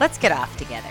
[0.00, 0.88] Let's get off together.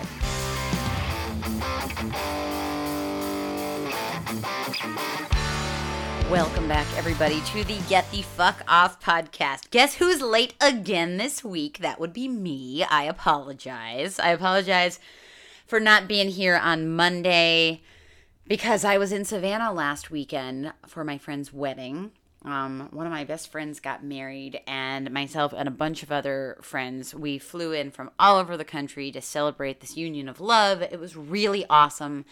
[6.30, 9.70] Welcome back, everybody, to the Get the Fuck Off podcast.
[9.70, 11.78] Guess who's late again this week?
[11.78, 12.84] That would be me.
[12.84, 14.18] I apologize.
[14.18, 15.00] I apologize
[15.66, 17.80] for not being here on Monday
[18.46, 22.10] because I was in Savannah last weekend for my friend's wedding.
[22.44, 26.56] Um, one of my best friends got married, and myself and a bunch of other
[26.62, 30.80] friends, we flew in from all over the country to celebrate this union of love.
[30.80, 32.24] It was really awesome.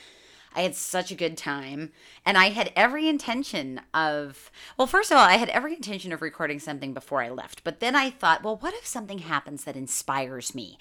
[0.54, 1.92] I had such a good time.
[2.24, 6.22] And I had every intention of, well, first of all, I had every intention of
[6.22, 7.62] recording something before I left.
[7.62, 10.78] But then I thought, well, what if something happens that inspires me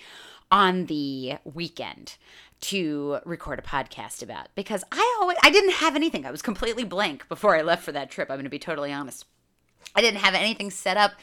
[0.50, 2.16] on the weekend?
[2.62, 6.26] To record a podcast about because I always I didn't have anything.
[6.26, 8.30] I was completely blank before I left for that trip.
[8.30, 9.26] I'm going to be totally honest.
[9.96, 11.14] I didn't have anything set up.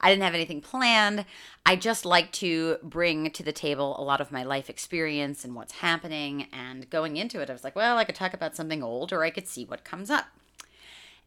[0.00, 1.24] I didn't have anything planned.
[1.64, 5.54] I just like to bring to the table a lot of my life experience and
[5.54, 6.48] what's happening.
[6.52, 9.22] And going into it, I was like, well, I could talk about something old or
[9.22, 10.26] I could see what comes up.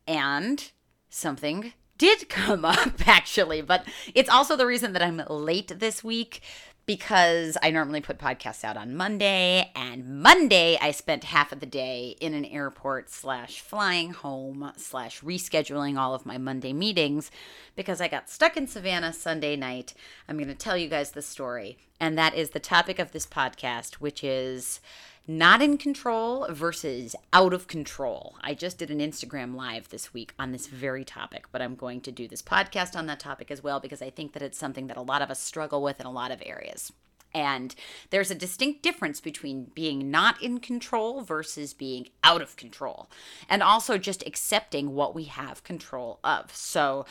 [0.08, 0.72] And
[1.10, 6.42] something did come up actually, but it's also the reason that I'm late this week
[6.86, 11.66] because I normally put podcasts out on Monday, and Monday I spent half of the
[11.66, 17.32] day in an airport slash flying home slash rescheduling all of my Monday meetings
[17.76, 19.94] because I got stuck in Savannah Sunday night.
[20.30, 23.26] I'm going to tell you guys the story, and that is the topic of this
[23.26, 24.80] podcast, which is
[25.28, 28.36] not in control versus out of control.
[28.42, 32.02] I just did an Instagram live this week on this very topic, but I'm going
[32.02, 34.88] to do this podcast on that topic as well because I think that it's something
[34.88, 36.92] that a lot of us struggle with in a lot of areas.
[37.34, 37.76] And
[38.12, 43.10] there's a distinct difference between being not in control versus being out of control,
[43.50, 46.56] and also just accepting what we have control of.
[46.56, 47.06] So,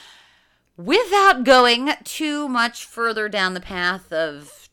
[0.79, 4.64] without going too much further down the path of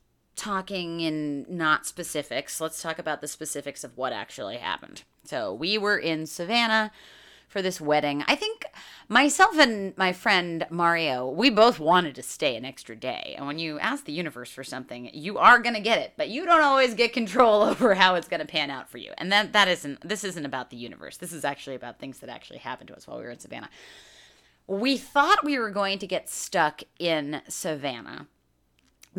[0.42, 5.04] talking in not specifics, let's talk about the specifics of what actually happened.
[5.24, 6.92] So we were in Savannah
[7.48, 8.24] for this wedding.
[8.28, 8.66] I think
[9.08, 13.36] myself and my friend Mario, we both wanted to stay an extra day.
[13.38, 16.30] And when you ask the universe for something, you are going to get it, but
[16.30, 19.12] you don't always get control over how it's going to pan out for you.
[19.20, 21.18] And that that isn't this isn't about the universe.
[21.18, 23.70] This is actually about things that actually happened to us while we were in Savannah.
[24.66, 28.28] We thought we were going to get stuck in Savannah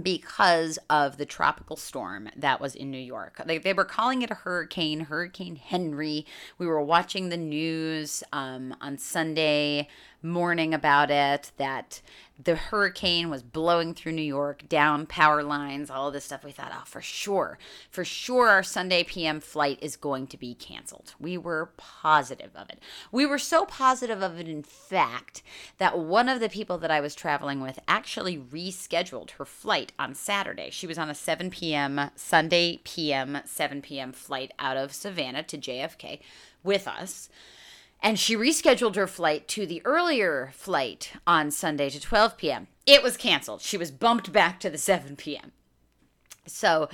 [0.01, 3.43] because of the tropical storm that was in New York.
[3.45, 6.25] They, they were calling it a hurricane, Hurricane Henri.
[6.59, 9.89] We were watching the news um, on Sunday
[10.23, 12.01] morning about it that
[12.43, 16.45] the hurricane was blowing through New York, down power lines, all this stuff.
[16.45, 17.59] We thought, oh, for sure,
[17.91, 21.15] for sure, our Sunday PM flight is going to be canceled.
[21.21, 22.81] We were positive of it.
[23.11, 25.43] We were so positive of it, in fact,
[25.79, 30.15] that one of the people that I was traveling with actually rescheduled her flight on
[30.15, 30.71] Saturday.
[30.71, 34.13] She was on a 7 p.m., Sunday PM, 7 p.m.
[34.13, 36.21] flight out of Savannah to JFK
[36.65, 37.29] with us
[38.03, 42.67] and she rescheduled her flight to the earlier flight on Sunday to 12 p.m.
[42.85, 43.63] It was canceled.
[43.63, 45.53] She was bumped back to the 7 p.m.
[46.47, 46.89] So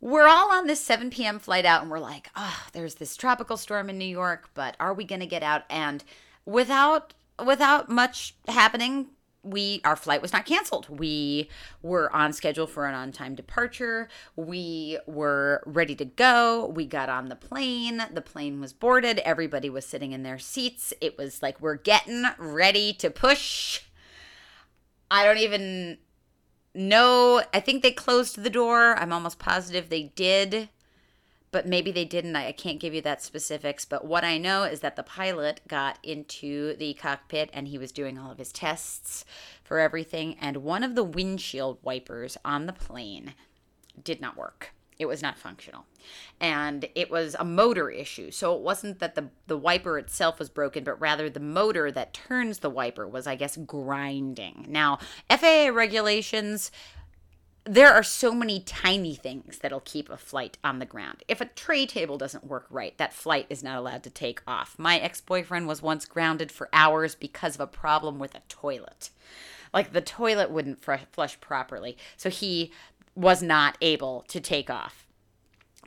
[0.00, 1.38] we're all on this 7 p.m.
[1.38, 4.92] flight out, and we're like, oh, there's this tropical storm in New York, but are
[4.92, 5.62] we going to get out?
[5.70, 6.04] And
[6.44, 7.14] without
[7.44, 9.08] without much happening
[9.44, 10.88] we our flight was not canceled.
[10.88, 11.48] We
[11.82, 14.08] were on schedule for an on-time departure.
[14.36, 16.66] We were ready to go.
[16.66, 18.02] We got on the plane.
[18.12, 19.18] The plane was boarded.
[19.20, 20.92] Everybody was sitting in their seats.
[21.00, 23.82] It was like we're getting ready to push.
[25.10, 25.98] I don't even
[26.74, 27.42] know.
[27.52, 28.96] I think they closed the door.
[28.98, 30.68] I'm almost positive they did
[31.54, 32.34] but maybe they didn't.
[32.34, 33.84] I, can't give you that specifics.
[33.84, 37.92] But what I know is that the pilot got into the cockpit and he was
[37.92, 39.24] doing all of his tests
[39.62, 40.36] for everything.
[40.40, 43.34] And one of the windshield wipers on the plane
[44.02, 44.72] did not work.
[44.98, 45.84] It was not functional.
[46.40, 48.32] And it was a motor issue.
[48.32, 52.14] So it wasn't that the, the wiper itself was broken, but rather the motor that
[52.14, 54.66] turns the wiper was, I guess, grinding.
[54.68, 54.98] Now,
[55.30, 56.72] FAA regulations
[57.64, 61.22] there are so many tiny things that'll keep a flight on the ground.
[61.28, 64.74] If a tray table doesn't work right, that flight is not allowed to take off.
[64.78, 69.10] My ex boyfriend was once grounded for hours because of a problem with a toilet.
[69.72, 71.96] Like the toilet wouldn't flush properly.
[72.16, 72.70] So he
[73.14, 75.03] was not able to take off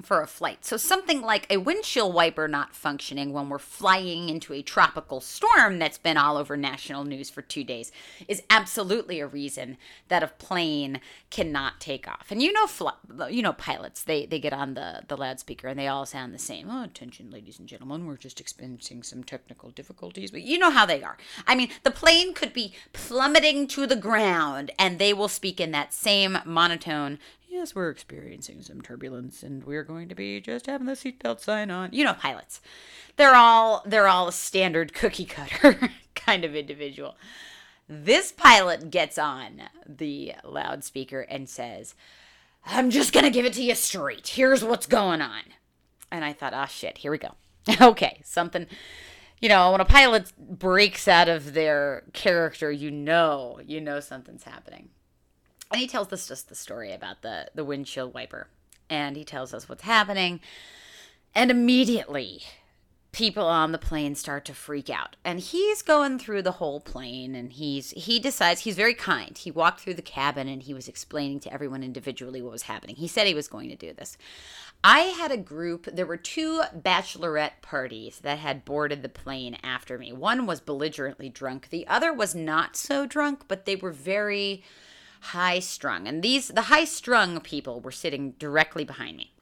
[0.02, 0.66] for a flight.
[0.66, 5.80] So something like a windshield wiper not functioning when we're flying into a tropical storm
[5.80, 7.92] that's been all over national news for 2 days
[8.28, 9.78] is absolutely a reason
[10.08, 12.28] that a plane cannot take off.
[12.30, 12.68] And you know
[13.30, 16.40] you know pilots, they they get on the the loudspeaker and they all sound the
[16.40, 16.70] same.
[16.70, 20.32] Oh, attention ladies and gentlemen, we're just experiencing some technical difficulties.
[20.32, 21.18] But you know how they are.
[21.46, 25.72] I mean, the plane could be plummeting to the ground and they will speak in
[25.72, 30.88] that same monotone yes, we're experiencing some turbulence and we're going to be just having
[30.88, 31.90] the seatbelt sign on.
[31.92, 32.62] You know, pilots.
[33.16, 37.16] They're all they're all a standard cookie cutter kind of individual.
[37.90, 41.96] This pilot gets on the loudspeaker and says,
[42.66, 44.28] I'm just gonna give it to you straight.
[44.28, 45.42] Here's what's going on.
[46.12, 47.36] And I thought, oh shit, here we go.
[47.82, 48.68] okay, something
[49.40, 54.44] you know, when a pilot breaks out of their character, you know, you know something's
[54.44, 54.90] happening
[55.72, 58.48] and he tells us just the story about the the windshield wiper.
[58.90, 60.40] And he tells us what's happening.
[61.36, 62.44] And immediately
[63.12, 65.16] people on the plane start to freak out.
[65.24, 69.36] And he's going through the whole plane and he's he decides he's very kind.
[69.36, 72.96] He walked through the cabin and he was explaining to everyone individually what was happening.
[72.96, 74.18] He said he was going to do this.
[74.84, 79.98] I had a group there were two bachelorette parties that had boarded the plane after
[79.98, 80.14] me.
[80.14, 81.70] One was belligerently drunk.
[81.70, 84.64] The other was not so drunk but they were very
[85.22, 86.08] high strung.
[86.08, 89.34] And these, the high strung people were sitting directly behind me.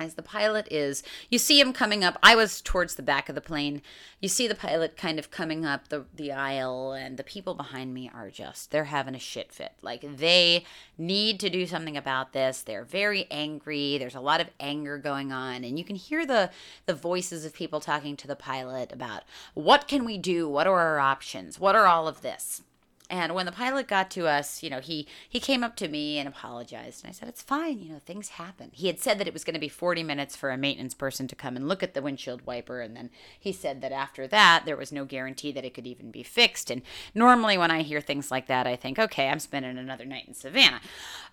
[0.00, 2.18] As the pilot is, you see him coming up.
[2.22, 3.82] I was towards the back of the plane.
[4.20, 7.92] You see the pilot kind of coming up the, the aisle, and the people behind
[7.92, 9.72] me are just, they're having a shit fit.
[9.82, 10.64] Like, they
[10.96, 12.62] need to do something about this.
[12.62, 13.98] They're very angry.
[13.98, 15.64] There's a lot of anger going on.
[15.64, 16.52] And you can hear the,
[16.86, 19.24] the voices of people talking to the pilot about
[19.54, 20.48] what can we do?
[20.48, 21.58] What are our options?
[21.58, 22.62] What are all of this?
[23.10, 26.18] And when the pilot got to us, you know, he he came up to me
[26.18, 27.02] and apologized.
[27.02, 29.44] And I said, "It's fine, you know, things happen." He had said that it was
[29.44, 32.02] going to be 40 minutes for a maintenance person to come and look at the
[32.02, 35.72] windshield wiper, and then he said that after that, there was no guarantee that it
[35.72, 36.70] could even be fixed.
[36.70, 36.82] And
[37.14, 40.34] normally when I hear things like that, I think, "Okay, I'm spending another night in
[40.34, 40.82] Savannah."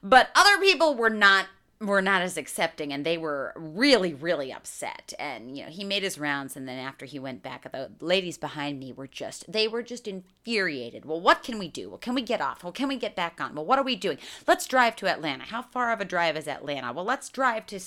[0.01, 1.48] But other people were not
[1.86, 5.14] were not as accepting and they were really really upset.
[5.20, 8.38] And you know he made his rounds and then after he went back the ladies
[8.38, 11.06] behind me were just they were just infuriated.
[11.06, 11.90] Well what can we do?
[11.90, 12.64] Well can we get off?
[12.64, 13.56] Well can we get back on?
[13.56, 14.18] Well what are we doing?
[14.48, 15.46] Let's drive to atlanta.
[15.46, 16.94] How far of a drive is atlanta?
[16.94, 17.80] Well let's drive to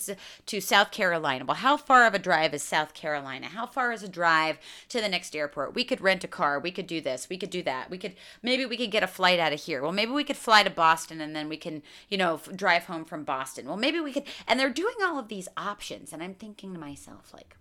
[0.46, 1.44] to south carolina.
[1.44, 3.46] Well how far of a drive is south carolina?
[3.46, 4.58] How far is a drive
[4.88, 5.74] to the next airport?
[5.74, 6.58] We could rent a car.
[6.58, 7.28] We could do this.
[7.28, 7.90] We could do that.
[7.90, 9.82] We could maybe we could get a flight out of here.
[9.82, 13.04] Well maybe we could fly to boston and then we can you know drive home
[13.04, 13.66] from boston.
[13.66, 16.80] Well maybe we could and they're doing all of these options and i'm thinking to
[16.80, 17.56] myself like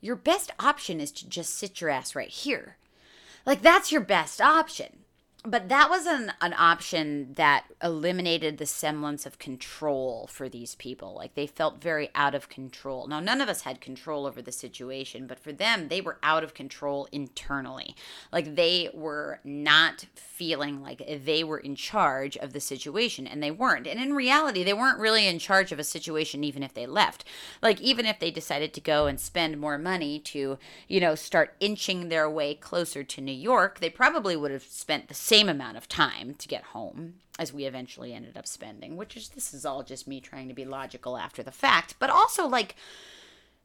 [0.00, 2.76] your best option is to just sit your ass right here.
[3.44, 5.04] Like that's your best option
[5.44, 11.14] but that was an, an option that eliminated the semblance of control for these people.
[11.14, 13.06] Like they felt very out of control.
[13.06, 16.42] Now, none of us had control over the situation, but for them, they were out
[16.42, 17.94] of control internally.
[18.32, 23.50] Like they were not feeling like they were in charge of the situation, and they
[23.50, 23.88] weren't.
[23.88, 27.24] And in reality, they weren't really in charge of a situation even if they left.
[27.60, 31.56] Like, even if they decided to go and spend more money to, you know, start
[31.58, 35.76] inching their way closer to New York, they probably would have spent the same amount
[35.76, 39.66] of time to get home as we eventually ended up spending, which is this is
[39.66, 42.74] all just me trying to be logical after the fact, but also like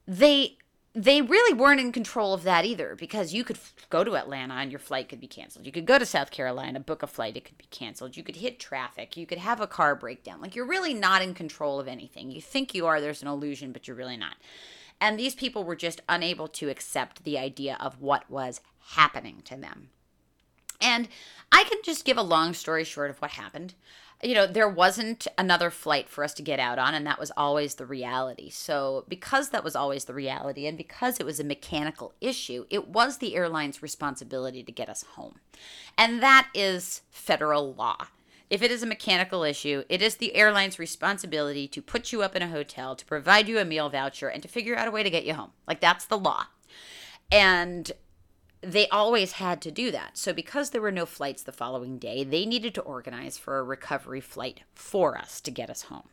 [0.05, 0.57] they
[0.95, 3.57] they really weren't in control of that either because you could
[3.89, 5.65] go to Atlanta and your flight could be canceled.
[5.65, 8.15] You could go to South Carolina, book a flight, it could be canceled.
[8.15, 10.39] You could hit traffic, you could have a car breakdown.
[10.39, 12.29] Like you're really not in control of anything.
[12.29, 14.35] You think you are, there's an illusion, but you're really not.
[15.01, 19.55] And these people were just unable to accept the idea of what was happening to
[19.55, 19.89] them.
[20.83, 21.07] And
[21.51, 23.75] I can just give a long story short of what happened.
[24.21, 27.31] You know, there wasn't another flight for us to get out on, and that was
[27.35, 28.49] always the reality.
[28.49, 32.87] So, because that was always the reality, and because it was a mechanical issue, it
[32.87, 35.39] was the airline's responsibility to get us home.
[35.97, 38.07] And that is federal law.
[38.49, 42.35] If it is a mechanical issue, it is the airline's responsibility to put you up
[42.35, 45.03] in a hotel, to provide you a meal voucher, and to figure out a way
[45.03, 45.51] to get you home.
[45.67, 46.45] Like, that's the law.
[47.31, 47.91] And
[48.63, 50.17] they always had to do that.
[50.17, 53.63] So, because there were no flights the following day, they needed to organize for a
[53.63, 56.09] recovery flight for us to get us home.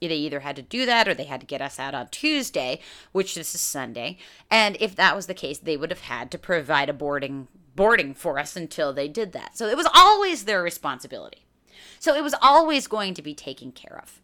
[0.00, 2.80] they either had to do that or they had to get us out on Tuesday,
[3.12, 4.18] which this is Sunday.
[4.50, 8.14] And if that was the case, they would have had to provide a boarding boarding
[8.14, 9.56] for us until they did that.
[9.56, 11.46] So it was always their responsibility.
[11.98, 14.21] So it was always going to be taken care of.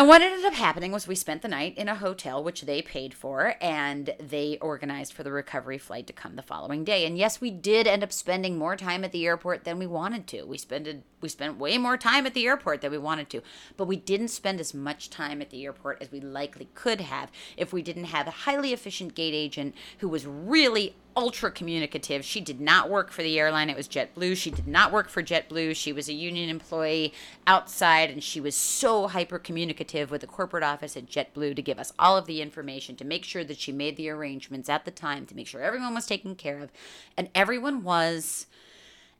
[0.00, 2.80] And what ended up happening was we spent the night in a hotel, which they
[2.80, 7.04] paid for, and they organized for the recovery flight to come the following day.
[7.04, 10.26] And yes, we did end up spending more time at the airport than we wanted
[10.28, 10.44] to.
[10.44, 10.88] We spent
[11.20, 13.42] we spent way more time at the airport than we wanted to,
[13.76, 17.30] but we didn't spend as much time at the airport as we likely could have
[17.58, 22.24] if we didn't have a highly efficient gate agent who was really ultra communicative.
[22.24, 23.70] She did not work for the airline.
[23.70, 24.36] It was JetBlue.
[24.36, 25.76] She did not work for JetBlue.
[25.76, 27.12] She was a union employee
[27.46, 31.78] outside, and she was so hyper communicative with the corporate office at JetBlue to give
[31.78, 34.90] us all of the information to make sure that she made the arrangements at the
[34.90, 36.70] time to make sure everyone was taken care of.
[37.16, 38.46] And everyone was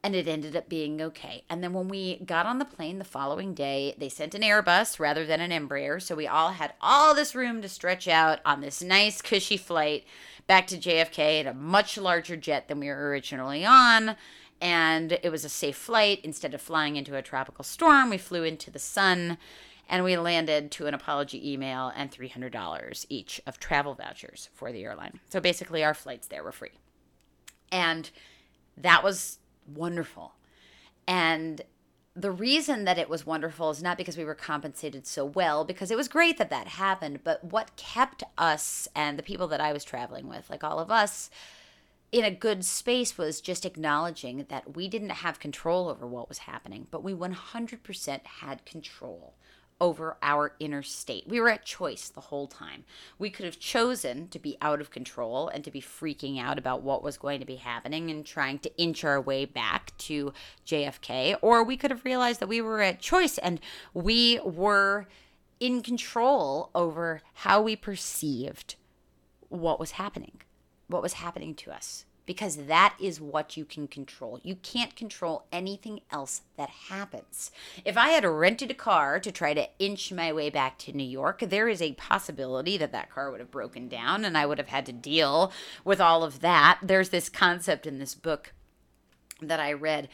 [0.03, 1.45] and it ended up being okay.
[1.51, 4.99] And then when we got on the plane the following day, they sent an Airbus
[4.99, 6.01] rather than an Embraer.
[6.01, 10.05] So we all had all this room to stretch out on this nice, cushy flight
[10.47, 14.17] back to JFK in a much larger jet than we were originally on.
[14.61, 16.21] And it was a safe flight.
[16.25, 19.37] Instead of flying into a tropical storm, we flew into the sun
[19.89, 24.85] and we landed to an apology email and $300 each of travel vouchers for the
[24.85, 25.21] airline.
[25.29, 26.71] So basically, our flights there were free.
[27.73, 28.11] And
[28.77, 29.39] that was
[29.75, 30.35] wonderful.
[31.07, 31.63] And
[32.15, 35.91] the reason that it was wonderful is not because we were compensated so well, because
[35.91, 39.73] it was great that that happened, but what kept us and the people that I
[39.73, 41.31] was traveling with, like all of us,
[42.13, 46.39] in a good space was just acknowledging that we didn't have control over what was
[46.39, 49.35] happening, but we 100% had control
[49.81, 51.25] over our inner state.
[51.27, 52.85] We were at choice the whole time.
[53.19, 56.83] We could have chosen to be out of control and to be freaking out about
[56.83, 60.33] what was going to be happening and trying to inch our way back to
[60.67, 63.61] JFK, or we could have realized that we were at choice and
[63.95, 65.07] we were
[65.59, 68.77] in control over how we perceived
[69.49, 70.41] what was happening,
[70.89, 74.39] what was happening to us because that is what you can control.
[74.45, 77.51] You can't control anything else that happens.
[77.85, 81.03] If I had rented a car to try to inch my way back to New
[81.03, 84.59] York, there is a possibility that that car would have broken down and I would
[84.59, 85.51] have had to deal
[85.85, 86.79] with all of that.
[86.81, 88.53] There's this concept in this book
[89.43, 90.09] that I read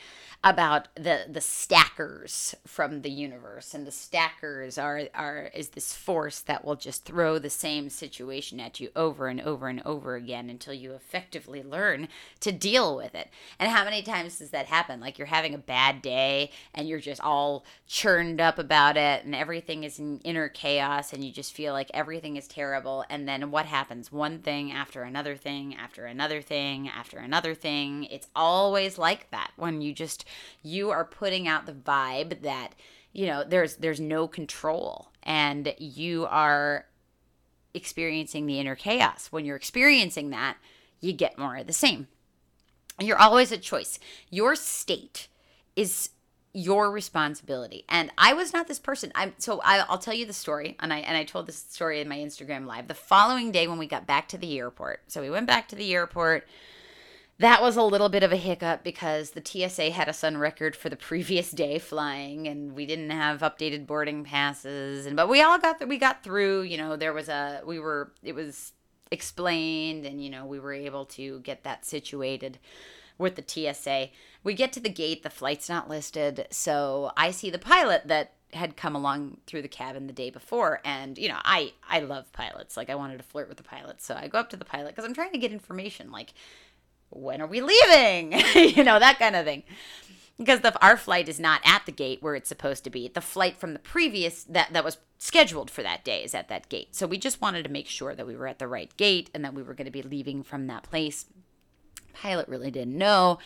[0.45, 6.41] about the the stackers from the universe and the stackers are are is this force
[6.41, 10.49] that will just throw the same situation at you over and over and over again
[10.51, 12.07] until you effectively learn
[12.39, 13.29] to deal with it.
[13.59, 15.01] And how many times does that happen?
[15.01, 19.35] Like you're having a bad day and you're just all churned up about it and
[19.35, 23.51] everything is in inner chaos and you just feel like everything is terrible and then
[23.51, 24.13] what happens?
[24.13, 28.05] One thing after another thing after another thing after another thing.
[28.05, 30.25] It's always like that when you just
[30.63, 32.75] you are putting out the vibe that
[33.13, 36.87] you know there's there's no control and you are
[37.75, 39.29] experiencing the inner chaos.
[39.31, 40.57] When you're experiencing that
[41.01, 42.09] you get more of the same.
[42.99, 43.99] You're always a choice.
[44.31, 45.29] Your state
[45.77, 46.11] is
[46.55, 47.85] your responsibility.
[47.87, 49.13] And i was not this person.
[49.15, 52.01] I'm so I, will tell you the story and i and i told this story
[52.01, 52.89] in my instagram live.
[52.89, 55.77] The following day when we got back to the airport so we went back to
[55.77, 56.49] the airport
[57.39, 60.75] that was a little bit of a hiccup because the TSA had us on record
[60.75, 65.07] for the previous day flying and we didn't have updated boarding passes.
[65.07, 68.13] And but we all got we got through, you know, there was a we were
[68.23, 68.73] it was
[69.11, 72.59] explained and you know, we were able to get that situated
[73.19, 74.11] with the TSA.
[74.43, 78.33] We get to the gate, the flight's not listed, so I see the pilot that
[78.53, 82.33] had come along through the cabin the day before and you know i i love
[82.33, 82.77] pilots.
[82.77, 84.01] Like i wanted to flirt with the pilot.
[84.01, 86.11] So i go up to the pilot because i'm trying to get information.
[86.11, 86.33] Like
[87.11, 88.33] when are we leaving?
[88.77, 89.63] you know, that kind of thing.
[90.39, 93.09] Because the, our flight is not at the gate where it's supposed to be.
[93.09, 96.69] The flight from the previous that that was scheduled for that day is at that
[96.69, 96.95] gate.
[96.95, 99.43] So we just wanted to make sure that we were at the right gate and
[99.45, 101.25] that we were going to be leaving from that place.
[102.13, 103.39] Pilot really didn't know,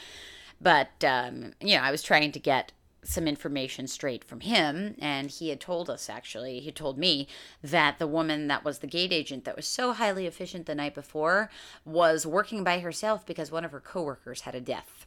[0.61, 5.31] but um, you know, I was trying to get some information straight from him and
[5.31, 7.27] he had told us actually he told me
[7.63, 10.95] that the woman that was the gate agent that was so highly efficient the night
[10.95, 11.51] before
[11.85, 15.07] was working by herself because one of her coworkers had a death.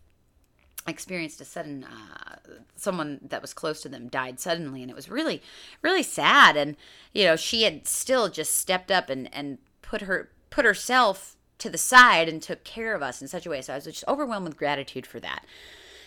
[0.87, 2.35] Experienced a sudden uh,
[2.75, 5.41] someone that was close to them died suddenly and it was really
[5.81, 6.57] really sad.
[6.57, 6.75] And
[7.13, 11.69] you know she had still just stepped up and and put her put herself to
[11.69, 13.61] the side and took care of us in such a way.
[13.61, 15.45] So i was just overwhelmed with gratitude for that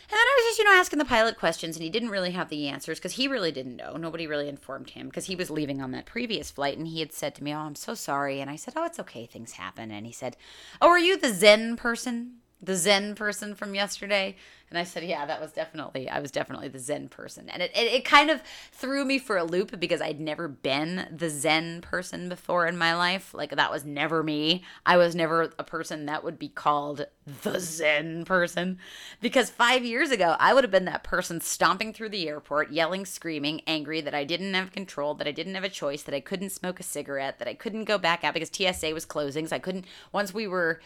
[0.08, 2.30] and then I was just, you know, asking the pilot questions, and he didn't really
[2.30, 3.96] have the answers because he really didn't know.
[3.96, 7.12] Nobody really informed him because he was leaving on that previous flight, and he had
[7.12, 9.26] said to me, "Oh, I'm so sorry." And I said, "Oh, it's okay.
[9.26, 10.36] Things happen." And he said,
[10.80, 14.36] "Oh, are you the Zen person?" The Zen person from yesterday?
[14.68, 17.48] And I said, yeah, that was definitely, I was definitely the Zen person.
[17.48, 21.06] And it, it, it, kind of threw me for a loop because I'd never been
[21.16, 23.32] the Zen person before in my life.
[23.32, 24.64] Like, that was never me.
[24.84, 27.06] I was never a person that would be called
[27.42, 28.78] the Zen person.
[29.20, 33.06] Because five years ago, I would have been that person stomping through the airport, yelling,
[33.06, 36.20] screaming, angry that I didn't have control, that I didn't have a choice, that I
[36.20, 39.46] couldn't smoke a cigarette, that I couldn't go back out because TSA was closing.
[39.46, 40.80] So I couldn't, once we were,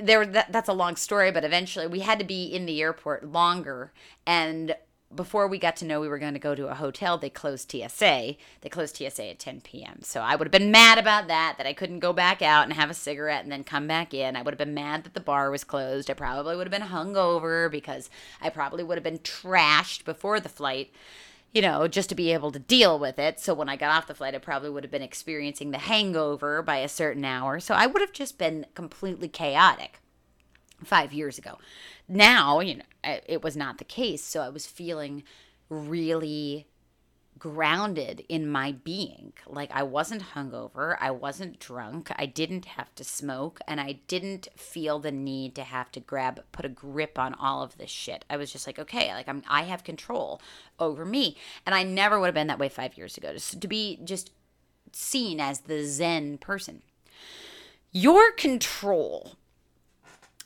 [0.00, 3.24] there that, that's a long story but eventually we had to be in the airport
[3.24, 3.92] longer.
[4.26, 4.76] And
[5.14, 7.68] before we got to know we were going to go to a hotel they closed
[7.70, 11.56] tsa they closed tsa at 10 p.m so i would have been mad about that
[11.58, 14.36] that i couldn't go back out and have a cigarette and then come back in.
[14.36, 16.10] I would have been mad that the bar was closed.
[16.10, 18.08] I probably would have been hungover because
[18.40, 20.92] i probably would have been trashed before the flight
[21.52, 23.40] you know, just to be able to deal with it.
[23.40, 26.62] So when I got off the flight, I probably would have been experiencing the hangover
[26.62, 27.58] by a certain hour.
[27.60, 30.00] So I would have just been completely chaotic
[30.84, 31.58] five years ago.
[32.08, 34.22] Now, you know, it was not the case.
[34.22, 35.24] So I was feeling
[35.68, 36.66] really
[37.40, 39.32] grounded in my being.
[39.46, 44.46] Like I wasn't hungover, I wasn't drunk, I didn't have to smoke, and I didn't
[44.54, 48.24] feel the need to have to grab put a grip on all of this shit.
[48.30, 50.40] I was just like, okay, like I'm I have control
[50.78, 51.36] over me.
[51.66, 53.34] And I never would have been that way 5 years ago.
[53.34, 54.30] To, to be just
[54.92, 56.82] seen as the zen person.
[57.90, 59.36] Your control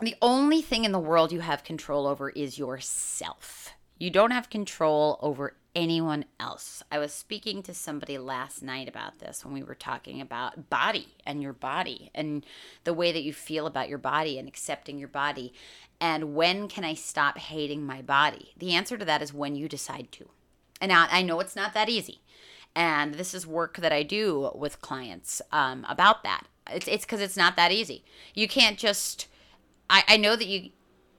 [0.01, 3.71] the only thing in the world you have control over is yourself.
[3.97, 6.83] You don't have control over anyone else.
[6.91, 11.09] I was speaking to somebody last night about this when we were talking about body
[11.27, 12.47] and your body and
[12.85, 15.53] the way that you feel about your body and accepting your body.
[16.01, 18.53] And when can I stop hating my body?
[18.57, 20.29] The answer to that is when you decide to.
[20.81, 22.21] And I know it's not that easy.
[22.77, 26.47] And this is work that I do with clients um, about that.
[26.71, 28.05] It's it's because it's not that easy.
[28.35, 29.29] You can't just.
[29.89, 30.71] I, I know that you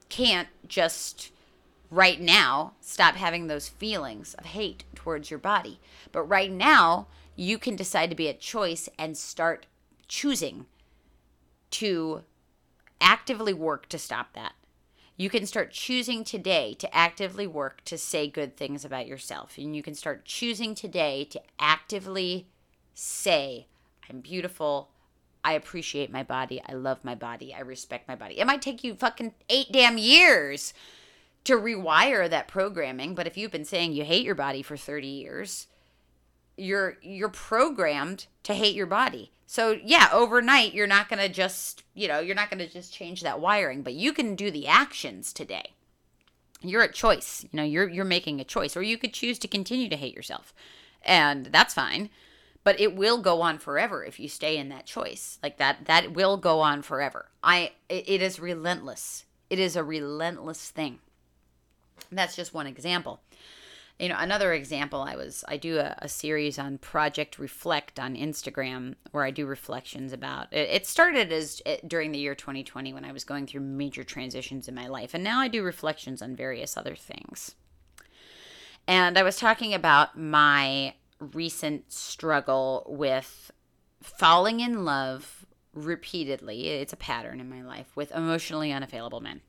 [0.08, 1.30] can't just
[1.90, 5.80] right now stop having those feelings of hate towards your body.
[6.12, 9.66] But right now, you can decide to be a choice and start
[10.08, 10.66] choosing
[11.72, 12.22] to
[13.00, 14.54] actively work to stop that.
[15.18, 19.56] You can start choosing today to actively work to say good things about yourself.
[19.56, 22.48] And you can start choosing today to actively
[22.94, 23.66] say,
[24.10, 24.90] I'm beautiful.
[25.42, 26.60] I appreciate my body.
[26.66, 27.54] I love my body.
[27.54, 28.38] I respect my body.
[28.38, 30.74] It might take you fucking eight damn years
[31.46, 33.14] to rewire that programming.
[33.14, 35.66] But if you've been saying you hate your body for 30 years,
[36.56, 39.30] you're you're programmed to hate your body.
[39.46, 42.92] So yeah, overnight you're not going to just, you know, you're not going to just
[42.92, 45.72] change that wiring, but you can do the actions today.
[46.62, 47.44] You're a choice.
[47.44, 50.14] You know, you're you're making a choice or you could choose to continue to hate
[50.14, 50.52] yourself.
[51.02, 52.10] And that's fine.
[52.64, 55.38] But it will go on forever if you stay in that choice.
[55.40, 57.28] Like that that will go on forever.
[57.44, 59.24] I it is relentless.
[59.48, 60.98] It is a relentless thing.
[62.10, 63.20] That's just one example.
[63.98, 68.14] You know, another example, I was I do a, a series on Project Reflect on
[68.14, 70.68] Instagram where I do reflections about it.
[70.70, 74.04] It started as it, eh, during the year 2020 when I was going through major
[74.04, 77.54] transitions in my life, and now I do reflections on various other things.
[78.86, 83.50] And I was talking about my recent struggle with
[84.02, 86.68] falling in love repeatedly.
[86.68, 89.40] It's a pattern in my life with emotionally unavailable men.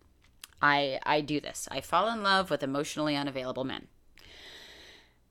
[0.61, 1.67] I I do this.
[1.71, 3.87] I fall in love with emotionally unavailable men.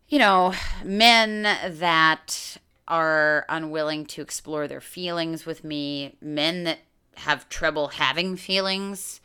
[0.09, 6.79] You know, men that are unwilling to explore their feelings with me, men that
[7.17, 9.21] have trouble having feelings,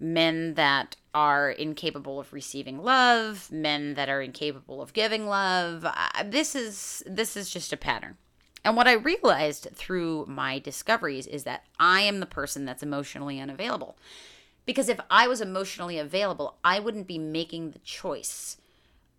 [0.00, 5.86] men that are incapable of receiving love, men that are incapable of giving love.
[6.24, 8.16] This is this is just a pattern.
[8.64, 13.40] And what I realized through my discoveries is that I am the person that's emotionally
[13.40, 13.96] unavailable.
[14.68, 18.58] Because if I was emotionally available, I wouldn't be making the choice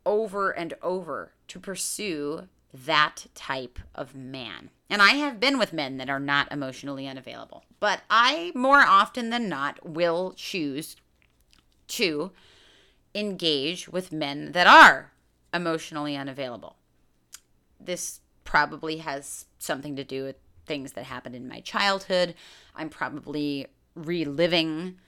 [0.06, 4.70] over and over to pursue that type of man.
[4.92, 9.32] And I have been with men that are not emotionally unavailable, but I more often
[9.32, 10.96] than not will choose
[11.88, 12.30] to
[13.16, 15.14] engage with men that are
[15.52, 16.76] emotionally unavailable.
[17.80, 20.36] This probably has something to do with
[20.68, 22.36] things that happened in my childhood.
[22.76, 25.00] I'm probably reliving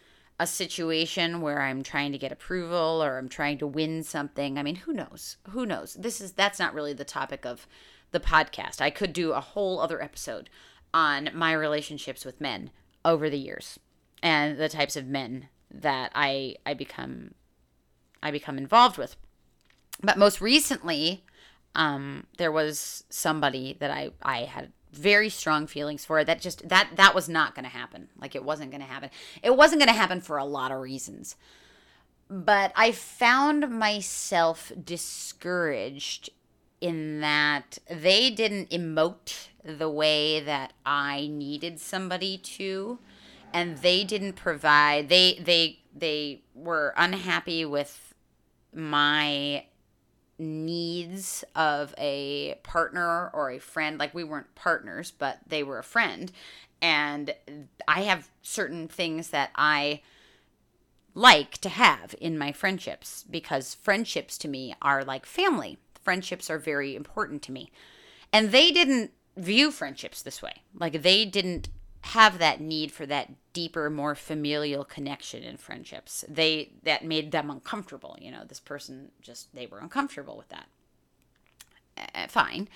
[0.42, 4.58] a situation where I'm trying to get approval or I'm trying to win something.
[4.58, 5.38] I mean, who knows?
[5.52, 5.94] Who knows?
[5.94, 7.68] This is that's not really the topic of
[8.10, 8.82] the podcast.
[8.82, 10.50] I could do a whole other episode
[10.96, 12.72] on my relationships with men
[13.06, 13.80] over the years
[14.24, 17.36] and the types of men that I I become
[18.24, 19.16] I become involved with.
[20.02, 21.24] But most recently,
[21.76, 26.28] um, there was somebody that I I had very strong feelings for it.
[26.28, 28.10] That just that that was not going to happen.
[28.20, 29.10] Like it wasn't going to happen.
[29.42, 31.36] It wasn't going to happen for a lot of reasons.
[32.30, 36.30] But I found myself discouraged
[36.80, 43.00] in that they didn't emote the way that I needed somebody to
[43.54, 48.14] and they didn't provide they they they were unhappy with
[48.74, 49.66] my
[50.42, 53.98] needs of a partner or a friend.
[53.98, 56.32] Like we weren't partners but they were a friend.
[56.82, 57.34] And
[57.88, 60.02] i have certain things that i
[61.14, 65.78] like to have in my friendships because friendships to me are like family.
[66.04, 67.72] Friendships are very important to me.
[68.34, 70.54] And they didn't view friendships this way.
[70.74, 71.70] Like they didn't
[72.02, 76.26] have that need for that deeper more familial connection in friendships.
[76.28, 80.68] They that made them uncomfortable you know this person just they were uncomfortable with that.
[81.98, 82.68] Uh, fine.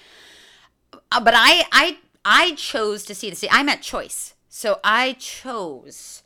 [1.11, 3.39] Uh, but i i i chose to see this.
[3.39, 4.35] See i'm at choice.
[4.47, 6.23] So i chose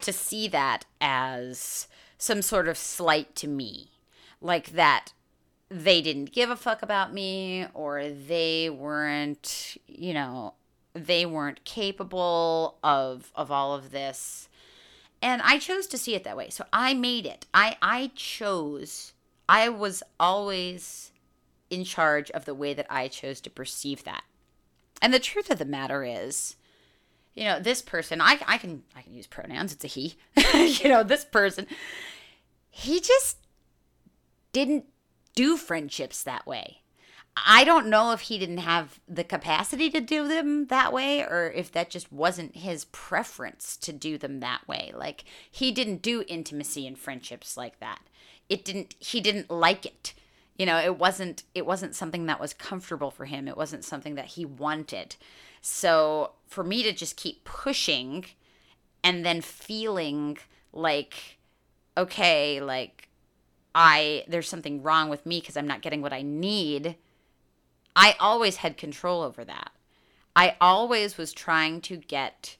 [0.00, 1.86] to see that as
[2.18, 3.92] some sort of slight to me.
[4.40, 5.12] Like that
[5.68, 10.54] they didn't give a fuck about me or they weren't you know
[11.06, 14.48] they weren't capable of of all of this.
[15.22, 16.50] And i chose to see it that way.
[16.50, 17.46] So i made it.
[17.52, 19.12] I i chose
[19.48, 21.12] i was always
[21.68, 24.24] in charge of the way that i chose to perceive that.
[25.02, 26.56] And the truth of the matter is
[27.34, 29.72] you know this person i, I can i can use pronouns.
[29.72, 30.16] It's a he.
[30.82, 31.66] You know this person
[32.70, 33.36] he just
[34.52, 34.86] didn't
[35.34, 36.79] do friendships that way
[37.36, 41.52] I don't know if he didn't have the capacity to do them that way or
[41.54, 44.92] if that just wasn't his preference to do them that way.
[44.94, 48.00] Like he didn't do intimacy and friendships like that.
[48.48, 50.12] It didn't he didn't like it.
[50.58, 53.48] You know, it wasn't it wasn't something that was comfortable for him.
[53.48, 55.16] It wasn't something that he wanted.
[55.62, 58.24] So, for me to just keep pushing
[59.04, 60.38] and then feeling
[60.72, 61.38] like
[61.96, 63.08] okay, like
[63.74, 66.96] I there's something wrong with me because I'm not getting what I need
[67.94, 69.72] I always had control over that.
[70.34, 72.56] I always was trying to get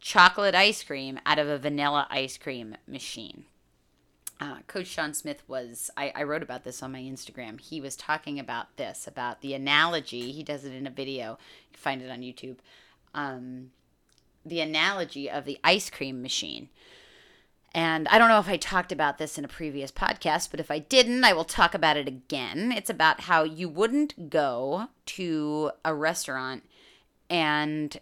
[0.00, 3.44] chocolate ice cream out of a vanilla ice cream machine.
[4.40, 7.60] Uh, Coach Sean Smith was, I, I, wrote about this on my Instagram.
[7.60, 10.32] He was talking about this, about the analogy.
[10.32, 11.38] He does it in a video.
[11.70, 12.56] You can find it on YouTube.
[13.14, 13.70] Um,
[14.44, 16.70] the analogy of the ice cream machine.
[17.74, 20.70] And I don't know if I talked about this in a previous podcast, but if
[20.70, 22.70] I didn't, I will talk about it again.
[22.70, 26.64] It's about how you wouldn't go to a restaurant
[27.30, 27.98] and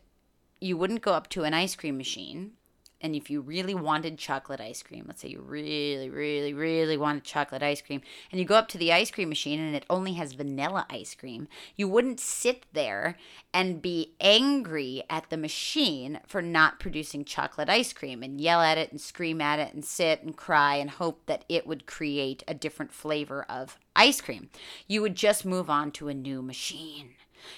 [0.60, 2.52] you wouldn't go up to an ice cream machine
[3.00, 7.24] and if you really wanted chocolate ice cream, let's say you really, really, really wanted
[7.24, 10.14] chocolate ice cream, and you go up to the ice cream machine and it only
[10.14, 13.16] has vanilla ice cream, you wouldn't sit there
[13.54, 18.78] and be angry at the machine for not producing chocolate ice cream and yell at
[18.78, 22.42] it and scream at it and sit and cry and hope that it would create
[22.46, 24.50] a different flavor of ice cream.
[24.86, 27.10] You would just move on to a new machine.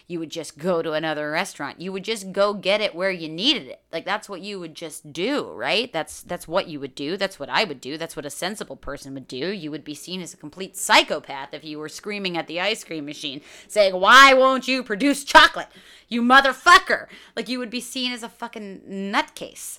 [0.06, 1.80] You would just go to another restaurant.
[1.80, 3.82] You would just go get it where you needed it.
[3.92, 5.92] Like that's what you would just do, right?
[5.92, 7.16] That's that's what you would do.
[7.16, 7.96] That's what I would do.
[7.96, 9.48] That's what a sensible person would do.
[9.48, 12.84] You would be seen as a complete psychopath if you were screaming at the ice
[12.84, 15.68] cream machine saying, "Why won't you produce chocolate?
[16.08, 19.78] You motherfucker." Like you would be seen as a fucking nutcase.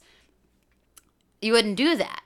[1.42, 2.24] You wouldn't do that.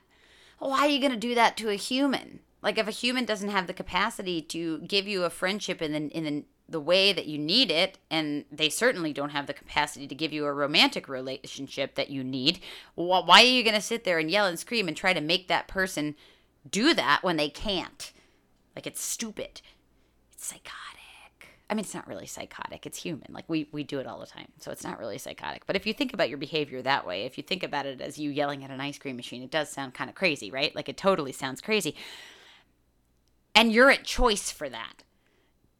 [0.58, 2.40] Why are you going to do that to a human?
[2.62, 6.16] Like if a human doesn't have the capacity to give you a friendship in the
[6.16, 10.06] in the the way that you need it and they certainly don't have the capacity
[10.06, 12.60] to give you a romantic relationship that you need.
[12.94, 15.48] Why are you going to sit there and yell and scream and try to make
[15.48, 16.14] that person
[16.70, 18.12] do that when they can't?
[18.76, 19.62] Like it's stupid.
[20.32, 20.74] It's psychotic.
[21.70, 22.84] I mean it's not really psychotic.
[22.84, 23.28] It's human.
[23.30, 25.66] Like we we do it all the time so it's not really psychotic.
[25.66, 28.18] But if you think about your behavior that way if you think about it as
[28.18, 30.74] you yelling at an ice cream machine it does sound kind of crazy right?
[30.76, 31.96] Like it totally sounds crazy.
[33.54, 35.02] And you're at choice for that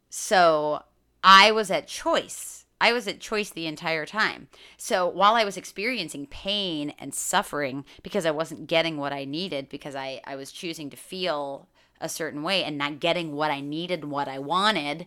[0.08, 0.82] so
[1.22, 2.66] I was at choice.
[2.80, 4.48] I was at choice the entire time.
[4.76, 9.68] So while I was experiencing pain and suffering because I wasn't getting what I needed,
[9.68, 11.68] because I, I was choosing to feel
[12.00, 15.06] a certain way and not getting what I needed, and what I wanted,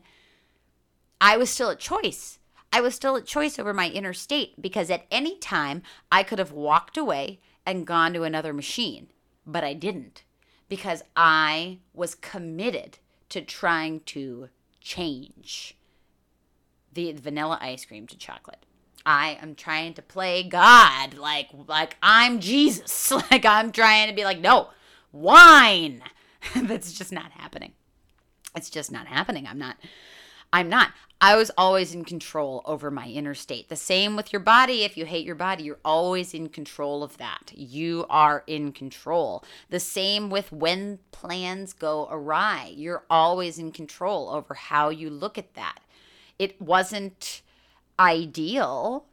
[1.21, 2.39] I was still at choice.
[2.73, 6.39] I was still at choice over my inner state because at any time I could
[6.39, 9.07] have walked away and gone to another machine,
[9.45, 10.23] but I didn't
[10.67, 12.97] because I was committed
[13.29, 14.49] to trying to
[14.81, 15.77] change
[16.93, 18.65] the vanilla ice cream to chocolate.
[19.05, 23.11] I am trying to play God, like like I'm Jesus.
[23.31, 24.69] Like I'm trying to be like, no,
[25.11, 26.03] wine.
[26.55, 27.73] That's just not happening.
[28.55, 29.47] It's just not happening.
[29.47, 29.77] I'm not
[30.51, 30.91] I'm not.
[31.23, 33.69] I was always in control over my inner state.
[33.69, 34.83] The same with your body.
[34.83, 37.51] If you hate your body, you're always in control of that.
[37.55, 39.43] You are in control.
[39.69, 42.73] The same with when plans go awry.
[42.75, 45.81] You're always in control over how you look at that.
[46.39, 47.43] It wasn't
[47.99, 49.05] ideal.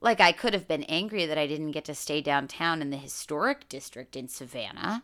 [0.00, 2.96] Like, I could have been angry that I didn't get to stay downtown in the
[2.96, 5.02] historic district in Savannah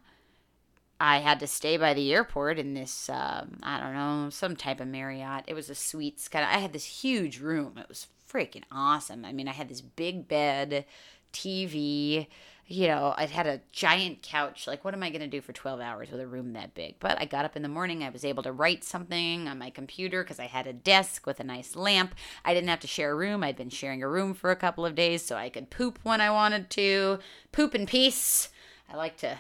[0.99, 4.81] I had to stay by the airport in this, um, I don't know, some type
[4.81, 5.45] of Marriott.
[5.47, 6.51] It was a suites kind of.
[6.51, 7.77] I had this huge room.
[7.77, 9.25] It was freaking awesome.
[9.25, 10.87] I mean, I had this big bed,
[11.33, 12.29] TV.
[12.69, 14.67] You know, I had a giant couch.
[14.67, 16.97] Like, what am I going to do for 12 hours with a room that big?
[16.99, 18.03] But I got up in the morning.
[18.03, 21.41] I was able to write something on my computer because I had a desk with
[21.41, 22.15] a nice lamp.
[22.45, 23.45] I didn't have to share a room.
[23.45, 26.21] I'd been sharing a room for a couple of days so I could poop when
[26.23, 27.19] I wanted to.
[27.53, 28.49] Poop in peace.
[28.91, 29.39] I like to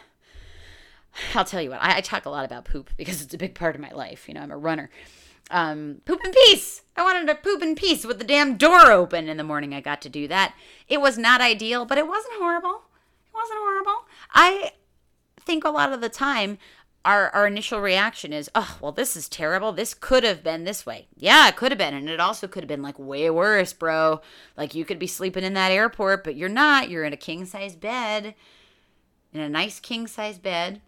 [1.34, 3.54] I'll tell you what, I, I, talk a lot about poop because it's a big
[3.54, 4.28] part of my life.
[4.28, 4.90] You know, I'm a runner.
[5.50, 6.82] Um, poop in peace.
[6.96, 9.74] I wanted to poop in peace with the damn door open in the morning.
[9.74, 10.54] I got to do that.
[10.88, 12.82] It was not ideal, but it wasn't horrible.
[13.26, 14.06] It wasn't horrible.
[14.32, 14.72] I
[15.40, 16.58] think a lot of the time
[17.04, 19.70] our, our initial reaction is, oh, well, this is terrible.
[19.70, 21.06] This could have been this way.
[21.16, 21.94] Yeah, it could have been.
[21.94, 24.20] And it also could have been like way worse, bro.
[24.56, 26.90] Like you could be sleeping in that airport, but you're not.
[26.90, 28.34] You're in a king size bed,
[29.32, 30.80] in a nice king size bed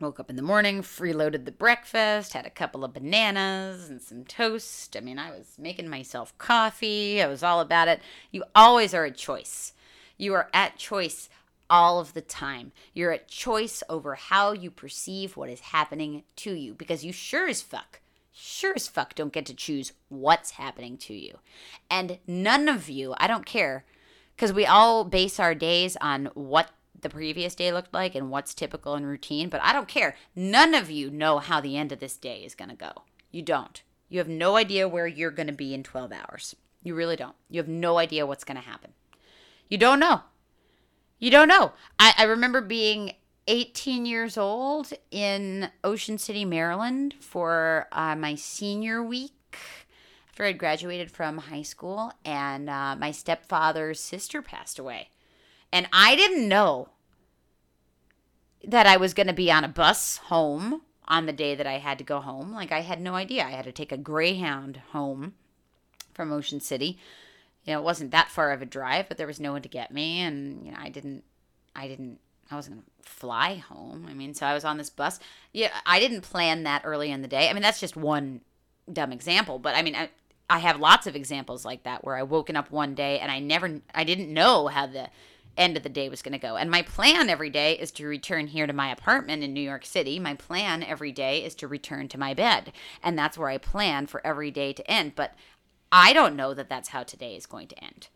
[0.00, 4.24] Woke up in the morning, freeloaded the breakfast, had a couple of bananas and some
[4.24, 4.96] toast.
[4.96, 7.22] I mean, I was making myself coffee.
[7.22, 8.00] I was all about it.
[8.32, 9.72] You always are at choice.
[10.18, 11.28] You are at choice
[11.70, 12.72] all of the time.
[12.92, 17.48] You're at choice over how you perceive what is happening to you because you sure
[17.48, 18.00] as fuck,
[18.32, 21.38] sure as fuck don't get to choose what's happening to you.
[21.88, 23.84] And none of you, I don't care,
[24.34, 26.70] because we all base our days on what
[27.04, 30.16] the previous day looked like and what's typical and routine, but I don't care.
[30.34, 33.04] None of you know how the end of this day is going to go.
[33.30, 33.80] You don't.
[34.08, 36.56] You have no idea where you're going to be in 12 hours.
[36.82, 37.36] You really don't.
[37.48, 38.92] You have no idea what's going to happen.
[39.68, 40.22] You don't know.
[41.20, 41.72] You don't know.
[41.98, 43.12] I, I remember being
[43.46, 49.32] 18 years old in Ocean City, Maryland for uh, my senior week
[50.28, 55.10] after I'd graduated from high school, and uh, my stepfather's sister passed away.
[55.72, 56.88] And I didn't know
[58.66, 61.78] that I was going to be on a bus home on the day that I
[61.78, 62.52] had to go home.
[62.52, 63.44] Like I had no idea.
[63.44, 65.34] I had to take a Greyhound home
[66.12, 66.98] from Ocean City.
[67.64, 69.68] You know, it wasn't that far of a drive, but there was no one to
[69.68, 71.24] get me and you know, I didn't
[71.74, 72.18] I didn't
[72.50, 74.06] I wasn't going to fly home.
[74.08, 75.18] I mean, so I was on this bus.
[75.52, 77.48] Yeah, I didn't plan that early in the day.
[77.48, 78.42] I mean, that's just one
[78.92, 80.10] dumb example, but I mean, I,
[80.48, 83.38] I have lots of examples like that where I woken up one day and I
[83.38, 85.08] never I didn't know how the
[85.56, 86.56] end of the day was going to go.
[86.56, 89.84] And my plan every day is to return here to my apartment in New York
[89.84, 90.18] City.
[90.18, 92.72] My plan every day is to return to my bed.
[93.02, 95.14] And that's where I plan for every day to end.
[95.14, 95.34] But
[95.92, 98.08] I don't know that that's how today is going to end.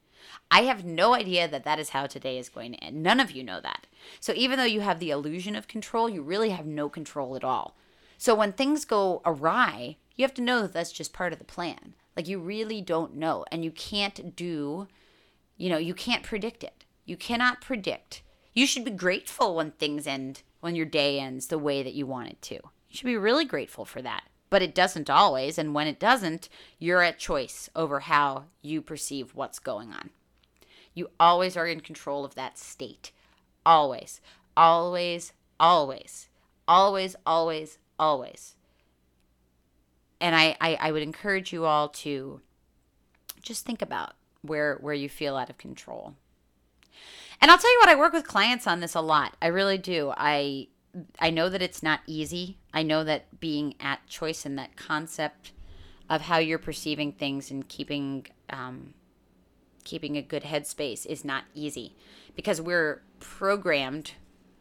[0.50, 3.02] I have no idea that that is how today is going to end.
[3.02, 3.86] None of you know that.
[4.20, 7.44] So even though you have the illusion of control, you really have no control at
[7.44, 7.76] all.
[8.16, 11.44] So when things go awry, you have to know that that's just part of the
[11.44, 11.94] plan.
[12.16, 14.88] Like you really don't know and you can't do,
[15.56, 16.84] you know, you can't predict it.
[17.08, 18.22] You cannot predict.
[18.52, 22.06] You should be grateful when things end, when your day ends the way that you
[22.06, 22.56] want it to.
[22.56, 24.24] You should be really grateful for that.
[24.50, 25.56] But it doesn't always.
[25.56, 30.10] And when it doesn't, you're at choice over how you perceive what's going on.
[30.92, 33.10] You always are in control of that state.
[33.64, 34.20] Always,
[34.54, 36.28] always, always,
[36.66, 38.54] always, always, always.
[40.20, 42.42] And I, I, I would encourage you all to
[43.40, 46.14] just think about where where you feel out of control
[47.40, 49.36] and I'll tell you what, I work with clients on this a lot.
[49.40, 50.12] I really do.
[50.16, 50.68] I
[51.20, 52.58] I know that it's not easy.
[52.72, 55.52] I know that being at choice and that concept
[56.08, 58.94] of how you're perceiving things and keeping um,
[59.84, 61.96] keeping a good headspace is not easy
[62.34, 64.12] because we're programmed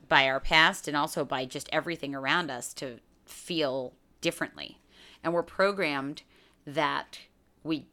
[0.08, 4.80] by our past and also by just everything around us to feel differently,
[5.24, 6.24] and we're programmed
[6.66, 7.20] that
[7.64, 7.88] we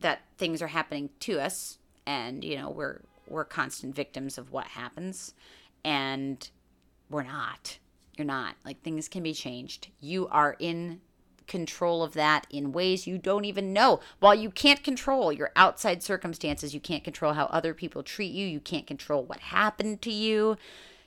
[0.00, 4.66] that things are happening to us, and you know we're we're constant victims of what
[4.68, 5.34] happens
[5.84, 6.50] and
[7.10, 7.78] we're not.
[8.16, 8.54] You're not.
[8.64, 9.88] Like things can be changed.
[10.00, 11.00] You are in
[11.46, 14.00] control of that in ways you don't even know.
[14.20, 18.46] While you can't control your outside circumstances you can't control how other people treat you.
[18.46, 20.56] You can't control what happened to you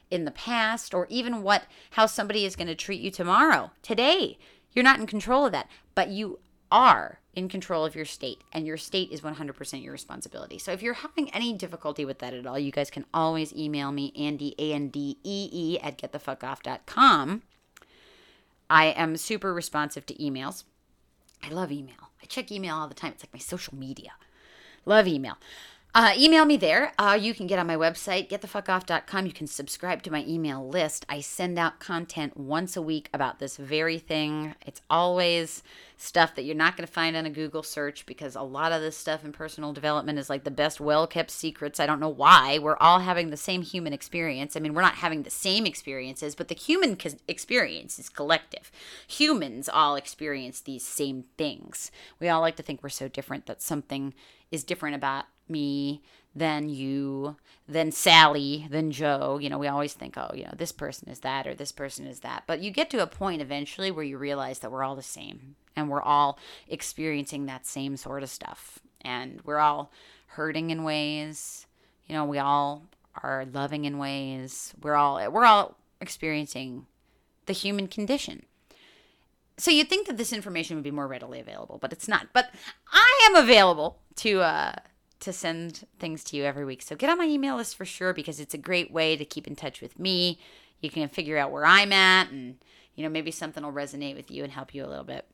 [0.09, 3.71] in the past or even what how somebody is going to treat you tomorrow.
[3.81, 4.37] Today
[4.73, 5.69] you're not in control of that.
[5.95, 6.39] But you
[6.71, 10.57] are in control of your state, and your state is 100% your responsibility.
[10.57, 13.91] So if you're having any difficulty with that at all, you guys can always email
[13.91, 17.43] me, Andee, A N D E E, at getthefuckoff.com.
[18.69, 20.63] I am super responsive to emails.
[21.43, 22.11] I love email.
[22.21, 23.11] I check email all the time.
[23.13, 24.13] It's like my social media.
[24.85, 25.37] Love email.
[25.99, 26.93] Uh, email me there.
[26.99, 29.25] Uh, you can get on my website, getthefuckoff.com.
[29.25, 31.07] You can subscribe to my email list.
[31.09, 34.53] I send out content once a week about this very thing.
[34.63, 35.63] It's always
[35.97, 38.79] stuff that you're not going to find on a Google search because a lot of
[38.79, 41.79] this stuff in personal development is like the best well kept secrets.
[41.79, 42.59] I don't know why.
[42.59, 44.55] We're all having the same human experience.
[44.55, 46.95] I mean, we're not having the same experiences, but the human
[47.27, 48.71] experience is collective.
[49.07, 51.89] Humans all experience these same things.
[52.19, 54.13] We all like to think we're so different that something
[54.51, 56.01] is different about me
[56.35, 57.35] than you,
[57.67, 59.39] than Sally, than Joe.
[59.41, 62.05] You know, we always think, oh, you know, this person is that or this person
[62.05, 62.43] is that.
[62.47, 65.55] But you get to a point eventually where you realize that we're all the same
[65.75, 68.79] and we're all experiencing that same sort of stuff.
[69.01, 69.91] And we're all
[70.27, 71.65] hurting in ways.
[72.05, 72.83] You know, we all
[73.23, 74.73] are loving in ways.
[74.81, 76.85] We're all we're all experiencing
[77.45, 78.45] the human condition.
[79.57, 82.27] So you'd think that this information would be more readily available, but it's not.
[82.31, 82.53] But
[82.91, 84.73] I am available to uh
[85.27, 86.81] to send things to you every week.
[86.81, 89.45] So get on my email list for sure because it's a great way to keep
[89.45, 90.39] in touch with me.
[90.81, 92.55] You can figure out where I'm at and
[92.95, 95.25] you know maybe something will resonate with you and help you a little bit.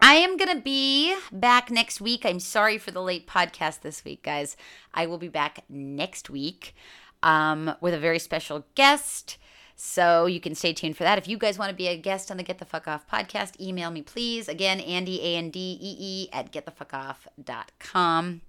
[0.00, 2.24] I am going to be back next week.
[2.24, 4.56] I'm sorry for the late podcast this week, guys.
[4.94, 6.74] I will be back next week
[7.22, 9.36] um, with a very special guest.
[9.74, 11.18] So you can stay tuned for that.
[11.18, 13.60] If you guys want to be a guest on the Get the Fuck Off podcast,
[13.60, 14.48] email me, please.
[14.48, 18.42] Again, Andee, A N D E E, at getthefuckoff.com.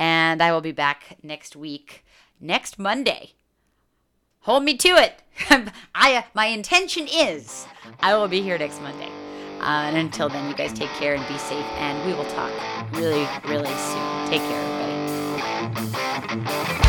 [0.00, 2.06] And I will be back next week,
[2.40, 3.32] next Monday.
[4.40, 5.22] Hold me to it.
[5.94, 7.66] I my intention is
[8.00, 9.10] I will be here next Monday.
[9.60, 12.50] Uh, and until then, you guys take care and be safe, and we will talk
[12.92, 14.26] really, really soon.
[14.26, 14.58] Take care,
[15.68, 16.79] everybody.